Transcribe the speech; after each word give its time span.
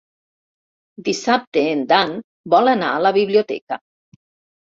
Dissabte 1.09 1.61
en 1.73 1.83
Dan 1.91 2.15
vol 2.55 2.71
anar 2.73 2.89
a 2.93 3.03
la 3.07 3.11
biblioteca. 3.21 3.77